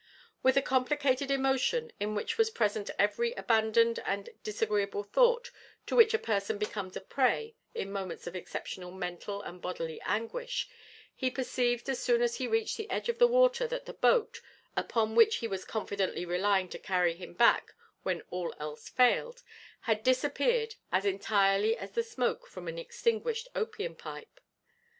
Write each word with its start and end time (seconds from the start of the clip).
With 0.41 0.57
a 0.57 0.63
complicated 0.63 1.29
emotion, 1.29 1.91
in 1.99 2.15
which 2.15 2.35
was 2.39 2.49
present 2.49 2.89
every 2.97 3.33
abandoned 3.33 3.99
and 4.03 4.29
disagreeable 4.41 5.03
thought 5.03 5.51
to 5.85 5.95
which 5.95 6.15
a 6.15 6.17
person 6.17 6.57
becomes 6.57 6.97
a 6.97 7.01
prey 7.01 7.53
in 7.75 7.91
moments 7.91 8.25
of 8.25 8.35
exceptional 8.35 8.89
mental 8.89 9.43
and 9.43 9.61
bodily 9.61 10.01
anguish, 10.03 10.67
he 11.13 11.29
perceived 11.29 11.87
as 11.87 12.01
soon 12.01 12.23
as 12.23 12.37
he 12.37 12.47
reached 12.47 12.77
the 12.77 12.89
edge 12.89 13.09
of 13.09 13.19
the 13.19 13.27
water 13.27 13.67
that 13.67 13.85
the 13.85 13.93
boat, 13.93 14.41
upon 14.75 15.13
which 15.13 15.35
he 15.35 15.47
was 15.47 15.65
confidently 15.65 16.25
relying 16.25 16.67
to 16.69 16.79
carry 16.79 17.13
him 17.13 17.33
back 17.35 17.75
when 18.01 18.23
all 18.31 18.55
else 18.59 18.89
failed, 18.89 19.43
had 19.81 20.01
disappeared 20.01 20.73
as 20.91 21.05
entirely 21.05 21.77
as 21.77 21.91
the 21.91 22.01
smoke 22.01 22.47
from 22.47 22.67
an 22.67 22.79
extinguished 22.79 23.47
opium 23.53 23.95
pipe. 23.95 24.39